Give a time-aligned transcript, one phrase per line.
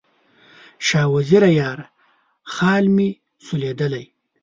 [0.87, 1.85] شاه وزیره یاره،
[2.53, 3.09] خال مې
[3.45, 4.05] سولېدلی